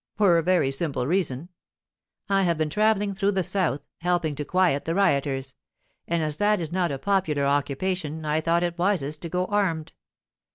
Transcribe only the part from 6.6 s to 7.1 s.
not a